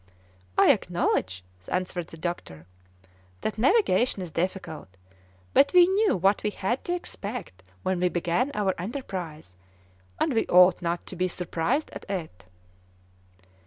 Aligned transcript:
"I 0.57 0.71
acknowledge," 0.71 1.43
answered 1.67 2.07
the 2.07 2.17
doctor, 2.17 2.65
"that 3.41 3.59
navigation 3.59 4.23
is 4.23 4.31
difficult, 4.31 4.87
but 5.53 5.71
we 5.75 5.87
knew 5.87 6.17
what 6.17 6.41
we 6.41 6.49
had 6.49 6.83
to 6.85 6.95
expect 6.95 7.61
when 7.83 7.99
we 7.99 8.09
began 8.09 8.49
our 8.55 8.73
enterprise, 8.79 9.57
and 10.19 10.33
we 10.33 10.47
ought 10.47 10.81
not 10.81 11.05
to 11.05 11.15
be 11.15 11.27
surprised 11.27 11.91
at 11.91 12.09
it." 12.09 12.45